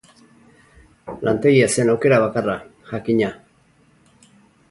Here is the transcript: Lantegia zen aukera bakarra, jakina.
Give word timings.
Lantegia 1.27 1.67
zen 1.75 1.91
aukera 1.93 2.19
bakarra, 2.25 2.57
jakina. 2.89 3.31